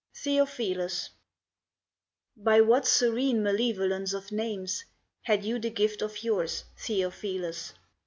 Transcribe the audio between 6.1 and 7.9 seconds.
yours, Theophilus?